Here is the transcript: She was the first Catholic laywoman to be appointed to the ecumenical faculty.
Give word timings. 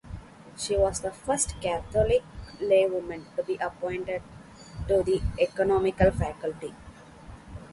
She 0.57 0.75
was 0.75 1.01
the 1.01 1.11
first 1.11 1.61
Catholic 1.61 2.23
laywoman 2.59 3.25
to 3.35 3.43
be 3.43 3.57
appointed 3.57 4.23
to 4.87 5.03
the 5.03 5.21
ecumenical 5.39 6.09
faculty. 6.09 6.73